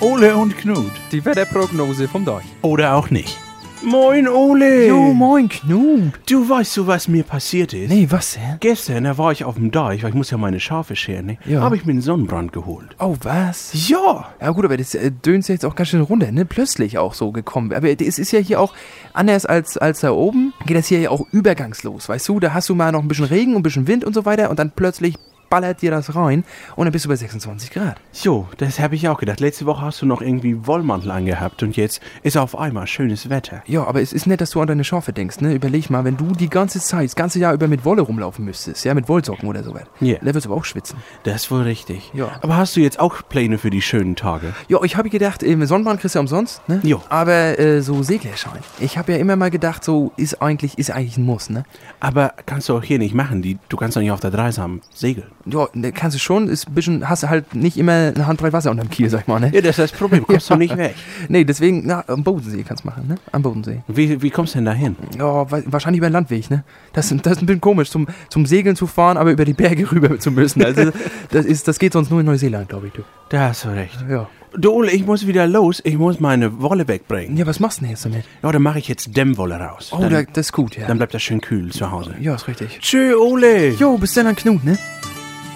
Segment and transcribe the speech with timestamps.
[0.00, 0.92] Ole und Knut.
[1.10, 2.44] Die Wetterprognose vom Deich.
[2.62, 3.36] Oder auch nicht.
[3.82, 4.92] Moin, Ole.
[4.92, 6.12] moin Knut.
[6.28, 7.90] Du weißt du, was mir passiert ist?
[7.90, 8.58] Nee, was denn?
[8.60, 11.38] Gestern, da war ich auf dem Deich, weil ich muss ja meine Schafe scheren, ne?
[11.46, 11.62] Ja.
[11.62, 12.94] Habe ich mir einen Sonnenbrand geholt.
[13.00, 13.88] Oh, was?
[13.88, 14.28] Ja.
[14.40, 16.44] Ja gut, aber das äh, dönt jetzt auch ganz schön runter, ne?
[16.44, 17.72] Plötzlich auch so gekommen.
[17.72, 18.74] Aber es ist ja hier auch
[19.14, 22.38] anders als, als da oben, geht das hier ja auch übergangslos, weißt du?
[22.38, 24.48] Da hast du mal noch ein bisschen Regen und ein bisschen Wind und so weiter
[24.50, 25.16] und dann plötzlich
[25.50, 26.44] ballert dir das rein
[26.76, 28.00] und dann bist du bei 26 Grad.
[28.12, 29.40] So, das habe ich auch gedacht.
[29.40, 33.62] Letzte Woche hast du noch irgendwie Wollmantel angehabt und jetzt ist auf einmal schönes Wetter.
[33.66, 35.54] Ja, aber es ist nett, dass du an deine Schafe denkst, ne?
[35.54, 38.84] Überleg mal, wenn du die ganze Zeit, das ganze Jahr über mit Wolle rumlaufen müsstest,
[38.84, 39.84] ja, mit Wollsocken oder sowas.
[40.00, 40.16] Ja.
[40.22, 40.98] Da wirst du aber auch schwitzen.
[41.24, 42.10] Das ist wohl richtig.
[42.14, 42.30] Ja.
[42.40, 44.54] Aber hast du jetzt auch Pläne für die schönen Tage?
[44.68, 46.80] Ja, ich habe gedacht, ähm, Sonnenbrand kriegst du ja umsonst, ne?
[46.82, 47.02] Jo.
[47.08, 48.60] Aber äh, so Seglerschein.
[48.78, 51.64] Ich habe ja immer mal gedacht, so ist eigentlich, ist eigentlich ein Muss, ne?
[52.00, 53.42] Aber kannst du auch hier nicht machen.
[53.42, 55.28] Die, du kannst doch nicht auf der Dreisam segeln.
[55.46, 58.52] Ja, ne, kannst du schon, ist ein bisschen, hast du halt nicht immer eine Handbreit
[58.52, 59.50] Wasser unterm Kiel, sag ich mal, ne?
[59.54, 60.26] Ja, das ist das Problem.
[60.26, 60.94] Kommst du nicht weg.
[61.28, 63.14] Nee, deswegen, na, am Bodensee kannst du machen, ne?
[63.32, 63.80] Am Bodensee.
[63.88, 64.96] Wie, wie kommst du denn da hin?
[65.18, 66.64] Ja, wa- wahrscheinlich über den Landweg, ne?
[66.92, 69.90] Das, das ist ein bisschen komisch, zum, zum Segeln zu fahren, aber über die Berge
[69.92, 70.62] rüber zu müssen.
[70.62, 70.90] Also,
[71.30, 73.02] das, ist, das geht sonst nur in Neuseeland, glaube ich, du.
[73.30, 74.04] Da hast du recht.
[74.10, 74.28] Ja.
[74.56, 75.80] Du, Ole, ich muss wieder los.
[75.84, 77.36] Ich muss meine Wolle wegbringen.
[77.36, 78.24] Ja, was machst du denn jetzt damit?
[78.42, 79.90] Ja, dann mache ich jetzt Dämmwolle raus.
[79.92, 80.86] Oh, dann, da, das ist gut, ja.
[80.86, 82.14] dann bleibt das schön kühl zu Hause.
[82.20, 82.78] Ja, ist richtig.
[82.80, 83.68] Tschö, Ole.
[83.74, 84.78] Jo, bis dann an Knut, ne?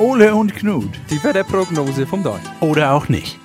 [0.03, 0.91] Ole und Knut.
[1.11, 2.43] Die Wetterprognose vom Deich.
[2.61, 3.39] Oder auch nicht.